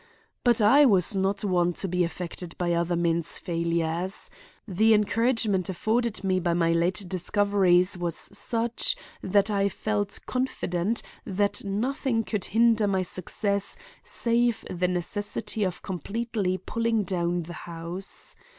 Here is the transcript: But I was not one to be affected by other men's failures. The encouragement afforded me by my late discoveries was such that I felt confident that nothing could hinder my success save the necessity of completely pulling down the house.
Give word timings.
But 0.43 0.61
I 0.61 0.83
was 0.83 1.15
not 1.15 1.43
one 1.43 1.73
to 1.73 1.87
be 1.87 2.03
affected 2.03 2.57
by 2.57 2.73
other 2.73 2.95
men's 2.95 3.37
failures. 3.37 4.31
The 4.67 4.95
encouragement 4.95 5.69
afforded 5.69 6.23
me 6.23 6.39
by 6.39 6.55
my 6.55 6.71
late 6.71 7.05
discoveries 7.07 7.99
was 7.99 8.15
such 8.15 8.95
that 9.21 9.51
I 9.51 9.69
felt 9.69 10.17
confident 10.25 11.03
that 11.23 11.63
nothing 11.63 12.23
could 12.23 12.45
hinder 12.45 12.87
my 12.87 13.03
success 13.03 13.77
save 14.03 14.65
the 14.71 14.87
necessity 14.87 15.63
of 15.63 15.83
completely 15.83 16.57
pulling 16.57 17.03
down 17.03 17.43
the 17.43 17.53
house. 17.69 18.35